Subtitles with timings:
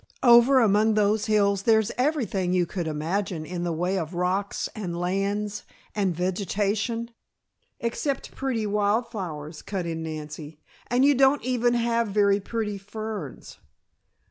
[0.23, 4.99] "Over among those hills there's everything you could imagine in the way of rocks and
[4.99, 7.11] lands and vegetation"
[7.79, 10.59] "Except pretty wild flowers," cut in Nancy.
[10.87, 13.59] "And you don't even have very pretty ferns."